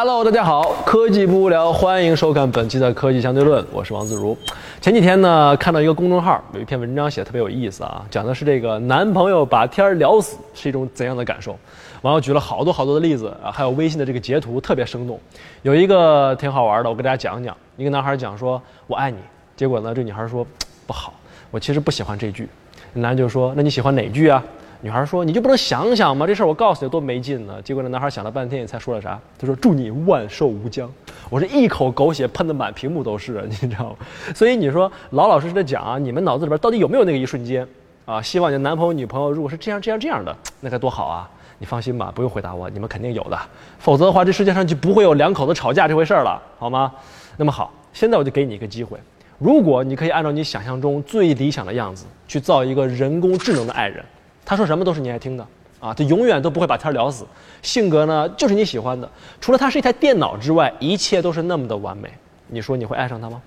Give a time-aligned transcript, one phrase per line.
[0.00, 4.38] Hello，大家好，科技不无聊，欢迎收看本期的科技相对论，我是王自如。
[4.80, 11.58] 前几天呢，看到一个公众号有一篇文章写的特别有意思啊，讲的是这个男朋友把天儿聊死是一种怎样的感受。
[12.02, 15.18] 网友举了好多好多的例子啊，还有微信的这个截图特别生动。
[15.62, 17.56] 有一个挺好玩的，我给大家讲讲。
[17.76, 19.18] 一个男孩讲说“我爱你”，
[19.58, 20.46] 结果呢，这女孩说
[20.86, 21.12] 不好，
[21.50, 22.48] 我其实不喜欢这句。
[22.92, 24.40] 男就说那你喜欢哪句啊？
[24.80, 26.24] 女孩说：“你就不能想想吗？
[26.26, 29.18] 这事儿我告诉你多没劲呢。”结果那男孩想了半天，才说了啥？
[29.36, 30.88] 他说：“祝你万寿无疆。”
[31.28, 33.96] 我这一口狗血喷的满屏幕都是， 你知道吗？
[34.34, 37.66] 所以你说老老实实的讲啊，你们脑子里边到底有没有那个一瞬间
[38.04, 38.22] 啊？
[38.22, 41.28] 希望你的男朋友女朋友如果是这样这样这样的，那该多好啊！
[41.58, 43.36] 你放心吧，不用回答我，你们肯定有的。
[43.80, 46.92] 否则的话，这世界上就不会有两口子吵架这回事儿了，好吗？
[47.36, 48.96] 那么好，现在我就给你一个机会，
[49.38, 54.04] 如果你可以按照你想象中最理想的样子去造一个人工智能的爱人。
[54.48, 55.46] 他说什么都是你爱听的
[55.78, 57.26] 啊，他永远都不会把天聊死，
[57.60, 59.06] 性格呢就是你喜欢的，
[59.42, 62.10] 除了他是一台电脑之外，一切都是那么的完美。
[62.46, 63.42] 你说你会爱上他吗？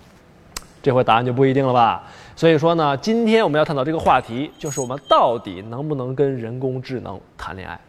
[0.84, 2.04] 这回答案就不一定了吧。
[2.36, 7.80] 所以说呢，今天我们要探讨这个话题，就是我们到底能不能跟人工智能谈恋爱？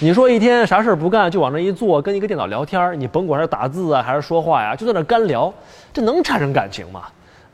[0.00, 5.54] 你说一天啥事儿不干就往那一坐，跟一个电脑聊天，你甭管是打字啊还是说话呀，就在那干聊，
[5.92, 7.04] 这能产生感情吗？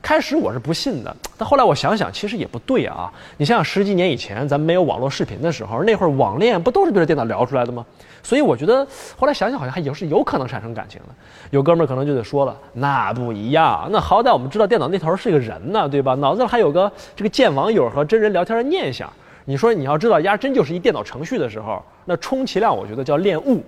[0.05, 3.11] 开始我是不信的， 但后来我想想，其实也不对啊。
[3.39, 7.87] 你想想十几年以前，咱们没有网络视频的时候，那会儿网恋不都是对着电脑聊出来的吗？
[8.23, 11.15] 所以我觉得后来想想，好像还有是有可能产生感情的。
[11.53, 16.15] 有哥们儿可能就得说了，那不一样，那好歹我们知道电脑那头是个人呢，对吧？
[16.17, 19.11] 脑子里还有个这个见网友和真人聊天的念想。
[19.47, 23.65] 你说你要知道，丫真就是一电脑程序的时候，那充其量我觉得叫恋物，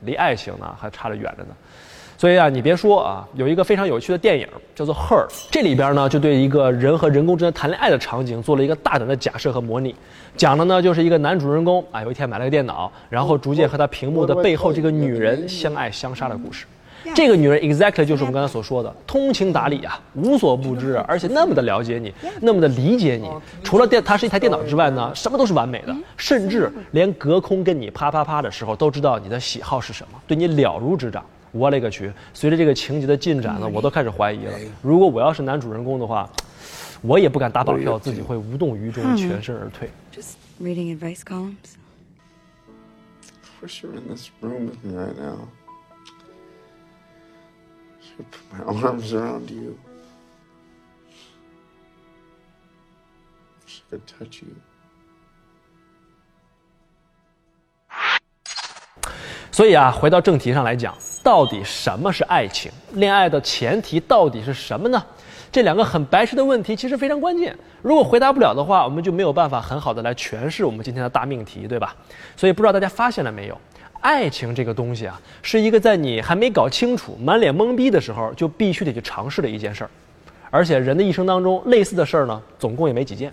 [0.00, 1.54] 离爱情呢还差着远着呢。
[2.18, 9.94] 所以啊，你别说啊，有一个非常有趣的电影叫做《Her》，这里边呢就对一个人和人工智能谈恋爱的场景做了一个大胆的假设和模拟，
[10.36, 16.64] 讲的呢就是一个男主人公啊有一天买了个电脑，然后逐渐和他屏幕的背后这个女人相爱相杀的故事。
[17.14, 23.30] 这个女人 exactly 就是我们刚才所说的通情达理啊，无所不知，而且那么的了解你，那么的理解你。
[23.62, 31.24] 除了电，她是一台电脑之外呢，什么都是完美的，甚至连隔空跟你啪啪啪的时候都知道你的喜好是什么，对你了如指掌。
[31.56, 32.12] 我勒个去！
[32.34, 34.52] 随着这个情节的进展呢，我都开始怀疑了。
[34.82, 36.28] 如果我要是男主人公的话，
[37.02, 39.90] 我也不敢打保票自己会无动于衷、全身而退。
[40.12, 41.76] Just reading advice columns.
[43.66, 45.48] wish you were in this room with me right now.
[47.98, 49.76] I should put my arms around you.
[53.66, 54.54] I could touch you.
[59.50, 60.96] 所以啊，回到正题上来讲，
[61.26, 62.70] 到底什么是爱情？
[62.92, 65.04] 恋爱的前提到底是什么呢？
[65.50, 67.52] 这两个很白痴的问题其实非常关键。
[67.82, 71.96] 如果回答不了的话，我们就没有办法很好的来诠释我们今天的大命题，对吧？
[72.36, 73.58] 所以不知道大家发现了没有，
[74.00, 79.90] 爱情这个东西啊，是一个在你还没搞清楚、满脸懵逼的时候就必须得去尝试的一件事儿。
[80.48, 83.32] 而且人的一生当中，类似的事儿呢，总共也没几件。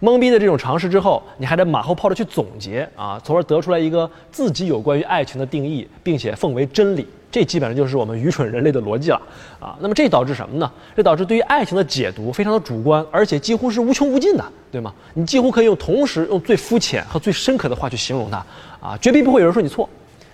[0.00, 7.06] 懵逼的这种尝试之后，你还得马后炮的去总结啊，从而得出来一个自己有关于爱情的定义，并且奉为真理。
[7.30, 9.22] 这基本上就是我们愚蠢人类的逻辑了
[9.60, 9.76] 啊。
[9.80, 10.68] 那么这导致什么呢？
[10.96, 14.92] 这导致对于爱情的解读非常的主观，而且几乎是无穷无尽的，对吗？
[15.14, 18.44] 你几乎可以用同时用最肤浅和最深刻的话去形容它
[18.80, 19.88] 啊，绝逼不会有人说你错。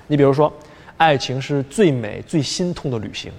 [0.06, 0.50] 你比如说，
[0.96, 3.30] 爱情是最美最心痛的旅行。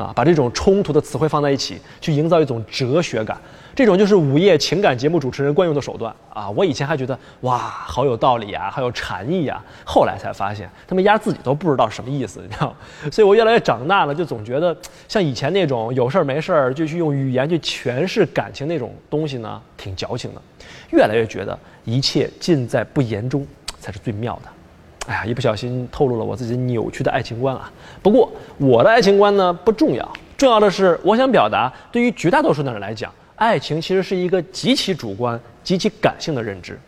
[0.00, 3.38] 啊，把这种冲突的词汇放在一起，去营造一种哲学感，
[3.74, 6.48] 这种就是午夜情感节目主持人惯用的手段啊！
[6.50, 12.76] 我以前还觉得哇，好有道理啊，好有禅意啊，后来才发现他们压自己都不知道什么意思，你知道吗？
[13.12, 20.40] 所以我越来越长大了，就总觉得像以前那种有事儿没事儿就去用语言去诠释感情那种东西呢，挺矫情的。
[20.90, 23.46] 越来越觉得一切尽在不言中
[23.78, 24.50] 才是最妙的。
[25.06, 27.70] 哎呀，一不小心透露了我自己扭曲的爱情观啊！
[28.02, 36.78] 不过我的爱情观呢不重要，重要的是我想表达，对于绝大多数的人来讲，爱情其实是一个极其主观、极其感性的认知。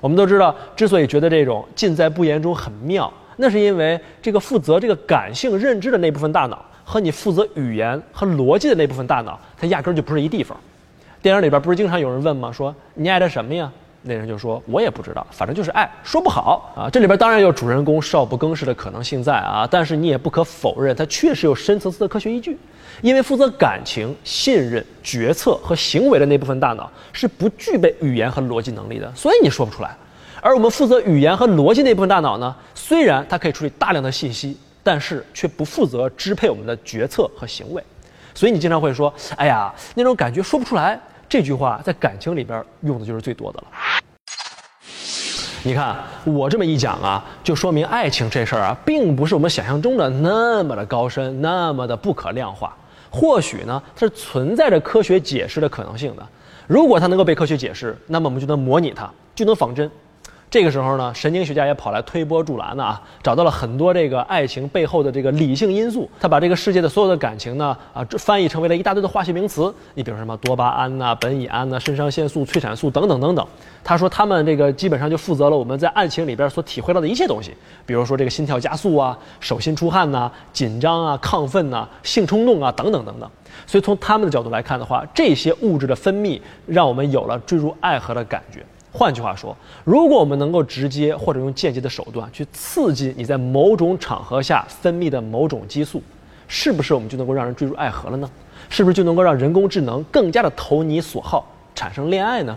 [0.00, 10.58] 我们都知道，之所以觉得这种尽在不言中很妙，那是因为这个负责这个感性认知的那部分大脑和你负责语言和逻辑的那部分大脑，它压根儿就不是一地方。
[11.22, 12.50] 电影里边不是经常有人问吗？
[12.50, 13.70] 说你爱他什么呀？
[14.06, 22.58] 那人就说：“我也不知道，反正就是爱，说不好啊。”这里边当然有主人公少不更事的可能性在啊，但是你也不可否认，它确实有深层次的科学依据。
[23.00, 29.96] 因为负责感情、信任、决策和行为的那部分大脑是不具备语言和逻辑能力的，所以你说不出来。
[30.40, 37.82] 而我们负责语言和逻辑那部分大脑呢，虽然它可以处理大量的信息，但是却不负责支配我们的决策和行为。
[38.34, 43.66] 所以你经常会说：“哎呀，那种感觉说不出来。”这句话在感情里边用的就是最多的了。
[45.62, 52.76] 你看我这么一讲啊，就说明爱情这事儿啊，并不是我们想象中的那么的高深，那么的不可量化。
[53.10, 56.26] 或许呢，它是存在着科学解释的可能性的。
[56.66, 59.90] 如果它能够被科学解释，那么我们就能模拟它，就能仿真。
[60.54, 66.08] 这个时候呢，神经学家也跑来推波助澜呢啊，找到了很多这个爱情背后的这个理性因素。
[66.20, 69.74] 他把这个世界的所有的感情呢啊，翻译成为了一大堆的化学名词。
[69.94, 73.44] 你比如什么多巴胺呐、苯乙胺呐、肾上腺素、催产素等等等等。
[73.82, 77.52] 他说他们这个基本上就负责了我们在爱情里边所体会到的一切东西，
[77.84, 83.28] 比如说这个心跳加速啊、手心出汗呐、紧张啊、亢奋呐、性冲动啊等等等等。
[83.66, 88.64] 所以从他们的角度来看的话，这些物质的分泌让我们有了坠入爱河的感觉。
[88.96, 96.00] 换句话说，如果我们能够直接或者用间接的手段去刺激你在某种场合下分泌的某种激素，
[96.46, 98.30] 是不是我们就能够让人坠入爱河了呢？
[98.68, 101.44] 是不是就能够让人工智能更加的投你所好，
[101.74, 102.56] 产生恋爱呢？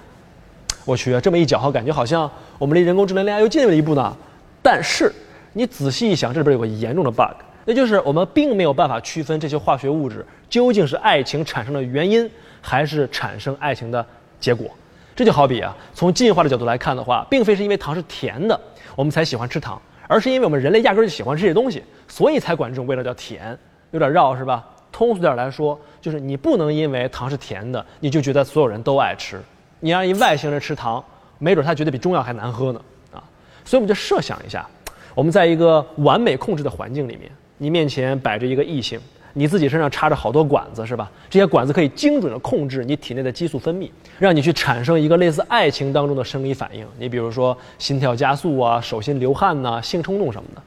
[0.86, 2.30] 我去，这么一搅和，感觉好像
[2.60, 4.16] 我们离人工智能恋爱又近了一步呢。
[4.62, 5.12] 但是
[5.54, 7.36] 你仔细一想，这里边有个严重的 bug，
[7.66, 12.30] 那就是我们并没有办法区分这些化学物质究竟是爱情产生的原因，
[12.62, 14.06] 还是产生爱情的
[14.40, 14.70] 结果。
[15.18, 18.60] 这就好比啊，从进化的角度来看的话，并非是因为糖是甜的，
[18.96, 23.58] 我们才喜欢吃糖，而是因为我们人类压根儿就喜欢吃这些东西，所以才管这种味道叫甜。
[23.90, 24.64] 有点绕是吧？
[24.92, 29.42] 通俗点来说，就是你不能因为糖是甜的，你就觉得所有人都爱吃。
[29.80, 31.04] 你让一外星人吃糖，
[31.40, 32.80] 没准他觉得比中药还难喝呢
[33.12, 33.18] 啊！
[33.66, 34.68] 所以我们就设想一下，
[35.16, 39.00] 我们在一个完美控制的环境里面，你面前摆着一个异性。
[39.34, 41.12] 你自己身上插着好多管子是吧？
[41.30, 46.86] 这些管子可以精准的控制你体内的激素分泌，让你去产生一个类似爱情当中的生理反应。
[46.98, 50.62] 你比如说心跳加速啊、手心流汗呐、性冲动什么的。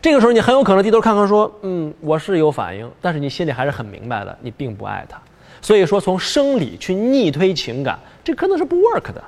[0.00, 5.18] 这个时候你很有可能低头看看说，嗯，我是有反应，但是你心里还是很明白的，你并不爱他。
[5.62, 9.24] 所以说从生理去逆推情感，这可能是不 work 的。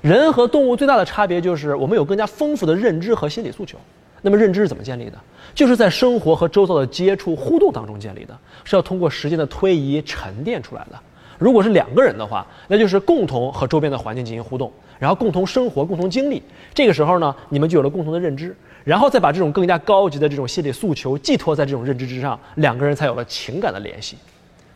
[0.00, 3.76] 人和动物最大的差别就是我们有更加丰富的认知和心理诉求。
[4.22, 5.18] 那么认知是怎么建立的？
[5.54, 8.34] 就是在生活和周遭的接触互动当中建立的，
[8.64, 10.98] 是要通过时间的推移沉淀出来的。
[11.38, 16.42] 如果是两个人的话，那就是共同和周边的环境进行互动，然后共同生活、共同经历。
[16.72, 24.16] 这个时候呢，你们就有了共同的认知，然后再把这种更加高级的这种心理诉求寄托在这种认知之上，两个人才有了情感的联系。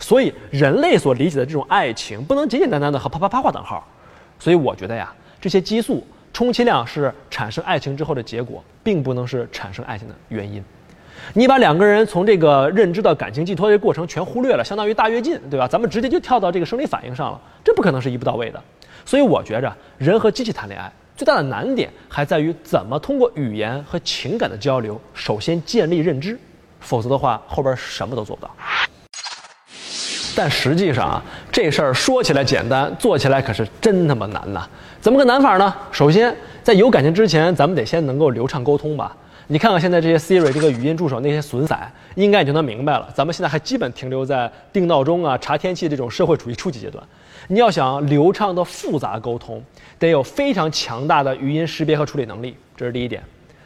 [0.00, 3.86] 所以，人类所理解的这种爱情，不能简简单单的和啪啪啪画等号。
[4.38, 6.04] 所以，我觉得呀，这些激素。
[6.36, 10.62] 充其量是产生爱情之后的结果，并不能是产生爱情的原因。
[11.32, 15.66] 你把两个人从这个认知到感情寄托的过程全忽略了，相当于大跃进，对吧？
[15.66, 18.62] 咱们直接就跳到这个生理反应上了，这不可能是一步到位的。
[19.06, 26.38] 所以我觉着，人和机器谈恋爱最大的难点还在于怎么通过语言和情感的交流，首先建立认知，
[26.80, 28.54] 否则的话后边什么都做不到。
[30.36, 34.68] 但实际上啊，这事儿说起来简单，做起来可是真他妈难呐！
[35.00, 35.74] 怎么个难法呢？
[35.90, 39.16] 首先，在有感情之前，咱们得先能够流畅沟通吧。
[39.46, 41.74] 你看看现在这些 Siri 这个语音助手那些损色，
[42.16, 43.08] 应该你就能明白了。
[43.14, 47.02] 咱们现在还基本停留在定闹钟啊、查天气这种社会主义初级阶段。
[47.48, 49.62] 你要想流畅的复杂沟通，
[49.98, 53.22] 得有非常强大的语音识别和处理能力，这是第一点。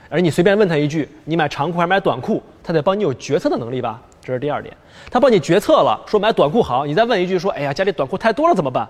[0.09, 4.01] 而你随便问他一句，你买长裤还是买短裤，他得帮你有决策的能力吧。
[4.23, 4.77] 这是第二点，
[5.11, 6.85] 他帮你决策了，说买短裤好。
[6.85, 8.87] 你再问一句说，哎呀，家里短裤太多了怎么办？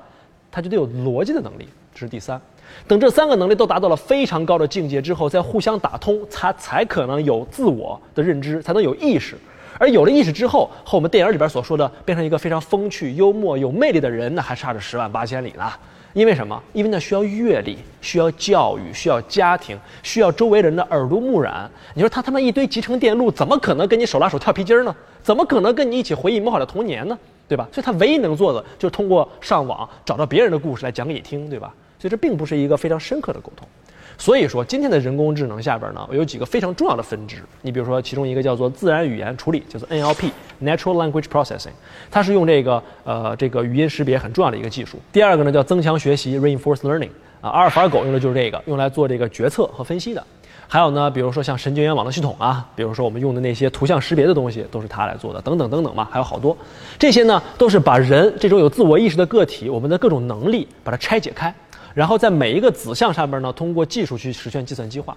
[0.51, 1.69] 他就得有逻辑的能力。
[1.95, 2.41] 这是第三，
[2.89, 9.37] 等这三个能力都达到了非常高的境界之后，再互相打通，他才可能有自我的认知，才能有意识。
[9.79, 15.65] 而有了意识之后，和我们电影里边所说的变成一个非常风趣、幽默、有魅力的人，那还差着十万八千里呢。
[16.13, 16.61] 因为什么？
[16.73, 21.71] 因为那需要阅历，需要教育，需要家庭，需要周围人的耳濡目染。
[21.95, 24.95] 你说他他妈一堆集成电路，怎么可能跟你手拉手跳皮筋呢？
[25.31, 27.17] 怎么可能跟你一起回忆美好的童年呢？
[27.47, 27.69] 对吧？
[27.71, 31.73] 所以他唯一能做的就是通过上网找到别人的故事来讲给你听，对吧？
[32.01, 33.65] 所以这并不是一个非常深刻的沟通。
[34.19, 37.37] 所以说，今天的人工智能下边呢，有几个非常重要的分支。
[37.63, 41.75] 你比如说，其中一个叫做自然语言处理，叫做 NLP（Natural Language Processing），
[42.11, 44.99] 它是用这个呃这个语音识别很重要的一个技术。
[45.13, 47.11] 第二个呢叫增强学习 （Reinforce Learning），
[47.41, 50.27] 啊，阿尔法狗用的就是这个，用来做这个决策和分析的。
[50.73, 56.57] 还有呢，比如说像神经元网络系统啊，比如说我们用的那些图像识别的东西，都是它来做的，等等等等嘛，还有好多。
[56.97, 61.53] 这些呢，都是把人这种有自我意识的个体，我们的各种能力，把它拆解开。
[61.93, 65.17] 然后在每一个子项上边呢，通过技术去实现计算机化。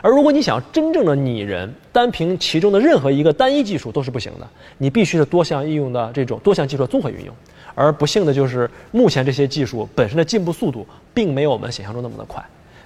[0.00, 7.34] 而如果你想真正的拟人，单凭其中的任何一个单一技术都是不行的，你必须是多项应用的这种多项技术的综合运用。
[7.74, 12.40] 而不幸的就是，目前这些技术本身的进步速度，并没有我们想象中那么的快。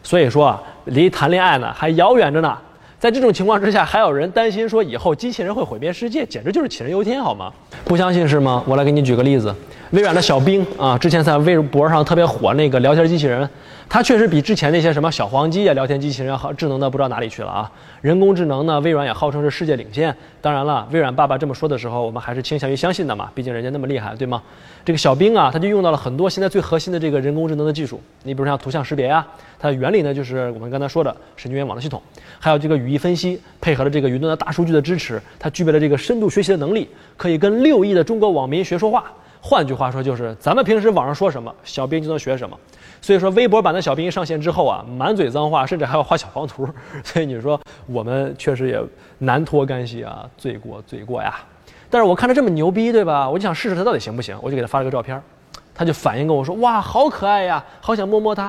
[0.07, 2.57] 所以说啊，离谈恋爱呢还遥远着呢。
[3.01, 7.53] 在这种情况之下，还有人担心说以后机器人会毁灭世界，简直就是杞人忧天，好吗？
[7.85, 8.63] 不相信是吗？
[8.69, 9.53] 我来给你举个例子。
[9.91, 13.49] 微软的小冰啊，之前在微博上特别火那个聊天机器人，
[13.89, 17.71] 它确实比之前那些什么小黄鸡啊、聊天机器人要好，智能的不知道哪里去了啊。
[18.03, 20.15] 人工智能呢，微软也号称是世界领先。
[20.43, 24.43] 当然了，微软爸爸这么说的时候，我们还是倾向于相信的嘛，毕竟人家那么厉害，对吗？
[24.85, 28.01] 这个小冰啊，它就用到了很多现在最核心的这个人工智能的技术。
[28.25, 29.25] 你比如像图像识别呀，
[29.59, 32.03] 它的原理呢就是我们刚才说的神经元网络系统，
[32.41, 39.05] 还有这个语义分析，配合了这个云端的大数据的支持，它具备了这个深度学习的能力，可以跟六亿的中国网民学说话。
[39.41, 42.59] 换句话说，就是咱们平时网上说什么，小兵就能学什么。
[43.01, 46.69] 所以说，微博版的小兵上线之后啊，满嘴脏话，甚至还要画小黄图。
[47.05, 48.81] 所以你说我们确实也
[49.19, 51.35] 难脱干系啊，罪过罪过呀。
[51.89, 53.31] 但是我看他这么牛逼，对吧？
[53.31, 55.23] 我就想试试他到底行不行，我就给他发了个照片，
[55.73, 58.45] 他就反应跟我说：“哇，好可爱呀，好想摸摸它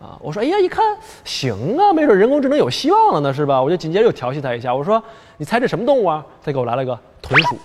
[0.00, 0.84] 啊！”我说：“哎呀，一看
[1.24, 5.02] 行啊，没准人工智能有希望了呢，是吧？”我就紧接着又调戏他一下，我说
[5.38, 7.56] ：“你猜这什么动物啊？”他给我来了个豚鼠。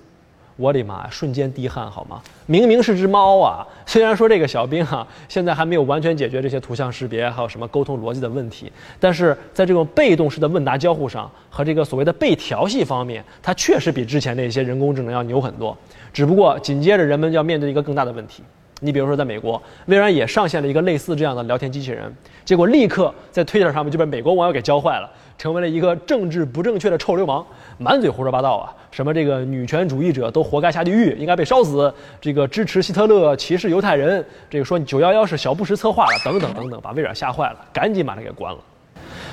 [0.58, 1.08] 我的妈呀！
[1.12, 2.22] 瞬间滴汗好吗？
[2.46, 3.68] 明明是只猫啊！
[3.86, 15.78] 虽然说这个小兵啊现在还没有完全解决这些图像识别还有什么沟通逻辑的问题，但是在这种被动式的问答交互上和这个所谓的被调戏方面，它确实比之前那些人工智能要牛很多。
[16.14, 18.42] 只不过紧接着人们要面对一个更大的问题。
[18.82, 22.14] 你比如说，在美国，微软也上线了一个类似这样的聊天机器人，
[22.44, 27.46] 结果立刻在推特上面就被美国网友给教坏了，成为了一个政治不正确的臭流氓，
[27.78, 28.74] 满嘴胡说八道啊！
[28.92, 31.94] 什么这个女权主义者都活该下地狱，应该被烧死。
[32.20, 38.60] 这个支持希特勒、歧视犹太人，这个说九幺幺是小布什策划的，等等等等，把微软吓坏了，赶紧把它给关了。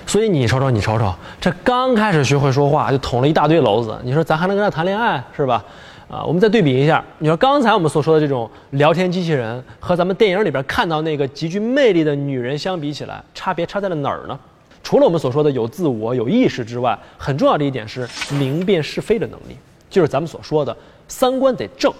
[0.06, 5.64] 所以你瞅瞅，你瞅瞅，这刚开始学会说话就捅了一大堆篓子，你说咱还能跟他谈恋爱是吧？
[6.12, 14.38] 啊，我们再对比一下，你说刚才我们所说的这种聊天机器人和咱们电影里边看到那个极具魅力的女人相比起来，差别差在了哪儿呢？
[14.82, 19.56] 除了我们所说的有自我、有意识之外，很重要的一点是明辨是非的能力，
[19.88, 20.76] 就是咱们所说的
[21.08, 21.90] 三观得正。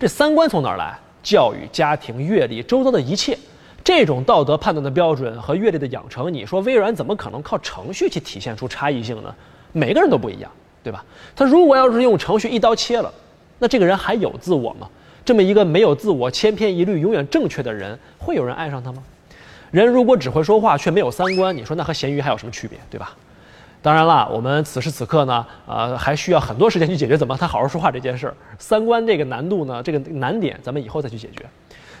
[0.00, 0.92] 这三观从哪儿来？
[1.22, 3.38] 教育、家庭、阅历、周遭的一切，
[3.84, 9.32] 这种道德判断的标准和阅历的养成，你说微软怎么可能靠程序去体现出差异性呢？
[9.70, 10.50] 每个人都不一样，
[10.82, 11.04] 对吧？
[11.36, 13.14] 他如果要是用程序一刀切了，
[13.58, 14.88] 那这个人还有自我吗？
[15.24, 19.02] 这么一个没有自我、千篇一律、永远正确的人，会有人爱上他吗？
[19.70, 23.12] 人如果只会说话却没有三观，你说那和咸鱼还有什么区别，对吧？
[23.82, 28.34] 当然了，我们此时此刻呢，呃，还需要很多时间去解决怎么他好好说话这件事儿。
[28.58, 31.44] 三观这个难度呢，这个难点，咱们以后再去解决。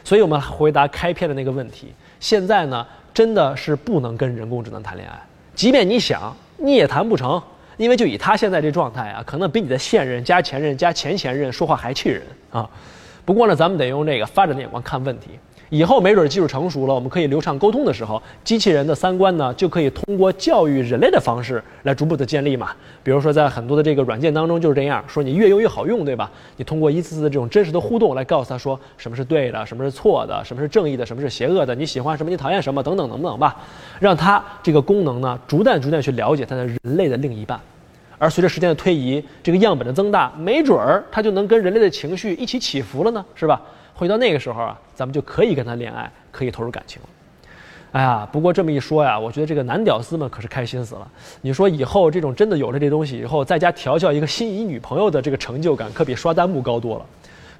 [0.02, 5.20] 所以我们回答开篇的那个问题，现在呢，真的是不能跟人工智能谈恋爱，
[5.54, 7.42] 即便你想，你也谈不成，
[7.76, 12.68] 因为就以他现在这状态啊，可能比你的现任加前任加前前任说话还气人啊。
[13.24, 15.30] 不过呢，咱们得用这个发展的眼光看问题。
[15.74, 22.70] 以后没准技术成熟了，我们可以流畅沟通的时候，机器人的三观呢就可以通过教育人类的方式来逐步的建立嘛。
[23.02, 26.30] 比如说在很多的这个软件当中就是这样，说你越用越好用，对吧？
[26.56, 33.56] 你通过一次次的这种真实的互动来告诉他说什么是对的，什么是错的，什么是正义的，什么是邪恶的，你喜欢什么，你讨厌什么，等等等等吧，
[33.98, 37.60] 让他这个功能呢逐渐逐渐去了解他的人类的另一半。
[38.16, 43.60] 而随着时间的推移，这个样本的增大，没准儿它就能跟人类的情绪一起起伏了呢，是吧？
[43.94, 47.08] 回到那个时候啊，咱们就可以跟他恋爱，可以投入感情了。
[47.92, 51.08] 哎呀，不过这么一说呀，我觉得这个男屌丝们可是开心死了。
[51.40, 57.06] 你说以后这种真的有了这东西以后，在家调教一个心仪女朋友的这个成就感，可比刷弹幕高多了。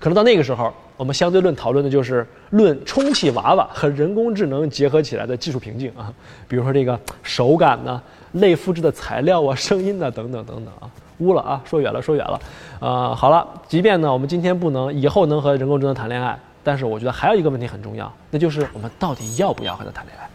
[0.00, 6.12] 可能到那个时候，我们相对论讨论的就是论充气娃娃和人工智能结合起来的技术瓶颈啊，
[6.48, 10.90] 比如说这个手感呢、类复制的材料啊、声音呢等等等等啊。
[11.18, 11.62] 污了啊！
[11.64, 12.40] 说远了，说远了，
[12.80, 20.28] 呃，好了，即便呢，我们今天不能，以后能和人工智能谈恋爱，但是我觉得还有一个问题很重要，那就是我们到底要不要和它谈恋爱？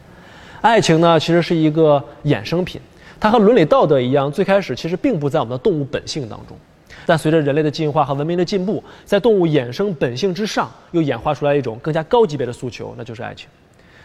[0.61, 2.79] 爱情呢，其实是一个衍生品，
[3.19, 6.57] 它和伦理道德一样，最开始其实并不在我们的动物本性当中，
[7.05, 13.47] 但随着人类的进化和文明的进步，在动物衍生本性之上，又演化出来一种更加高级别的诉求，那就是爱情。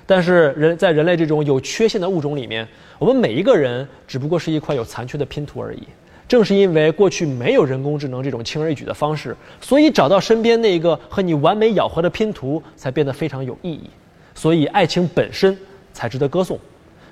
[0.07, 2.66] 但是人在人类这种有缺陷的物种里面，
[2.99, 5.83] 我们每一个人只不过是一块有残缺的拼图而已。
[6.26, 13.90] 正是因为过去没有人工智能这种轻而易举的方式，所以找到身边那个和你完美咬合的拼图才变得非常有意义。
[14.35, 15.57] 所以爱情本身
[15.93, 16.59] 才值得歌颂，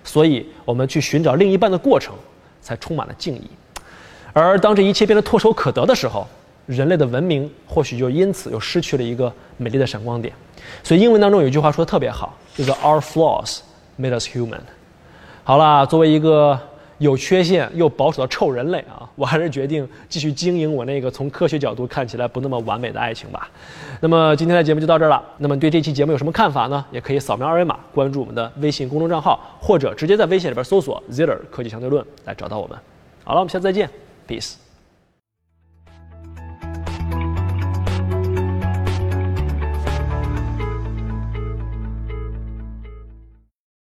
[0.02, 2.14] 所以我们去寻找另一半的过程
[2.62, 3.42] 才充满了敬意。
[4.32, 6.26] 而当这一切变得唾手可得的时候，
[6.64, 10.34] 人类的文明或许就因此又失去了一个美丽的闪光点。
[10.82, 13.58] 所以英文当中有一句话说的特别好，叫做 “Our flaws
[14.00, 14.60] made us human”。
[15.44, 16.58] 好了，作为一个。
[17.02, 19.02] 有缺陷又保守的臭人类啊！
[19.16, 23.50] 我还是决定继续经营我那个从科学角度看起来不那么完美的爱情吧。
[24.00, 25.20] 那么今天的节目就到这儿了。
[25.38, 26.84] 那么对这期节目有什么看法呢？
[26.92, 32.78] 也可以扫描二维码关注我们的微信公众账号，或者直接在微信里边搜索 “Ziller 科技相对论”来找到我们。
[33.24, 33.90] 好了，我们下次再见
[34.28, 34.61] ，peace。